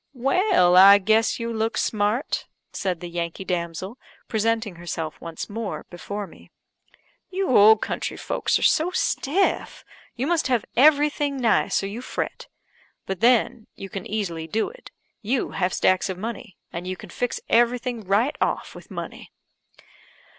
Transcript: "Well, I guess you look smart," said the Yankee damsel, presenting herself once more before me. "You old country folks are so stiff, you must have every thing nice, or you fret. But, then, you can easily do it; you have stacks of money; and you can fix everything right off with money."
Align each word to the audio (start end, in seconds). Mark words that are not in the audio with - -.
"Well, 0.15 0.75
I 0.75 0.97
guess 0.97 1.39
you 1.39 1.53
look 1.53 1.77
smart," 1.77 2.47
said 2.71 3.01
the 3.01 3.07
Yankee 3.07 3.45
damsel, 3.45 3.99
presenting 4.27 4.77
herself 4.77 5.21
once 5.21 5.47
more 5.47 5.85
before 5.91 6.25
me. 6.25 6.49
"You 7.29 7.55
old 7.55 7.83
country 7.83 8.17
folks 8.17 8.57
are 8.57 8.63
so 8.63 8.89
stiff, 8.89 9.85
you 10.15 10.25
must 10.25 10.47
have 10.47 10.65
every 10.75 11.11
thing 11.11 11.37
nice, 11.37 11.83
or 11.83 11.87
you 11.87 12.01
fret. 12.01 12.47
But, 13.05 13.19
then, 13.19 13.67
you 13.75 13.89
can 13.89 14.07
easily 14.07 14.47
do 14.47 14.69
it; 14.69 14.89
you 15.21 15.51
have 15.51 15.71
stacks 15.71 16.09
of 16.09 16.17
money; 16.17 16.57
and 16.73 16.87
you 16.87 16.97
can 16.97 17.11
fix 17.11 17.39
everything 17.47 18.01
right 18.03 18.35
off 18.41 18.73
with 18.73 18.89
money." 18.89 19.31